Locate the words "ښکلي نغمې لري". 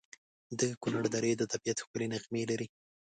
1.83-2.67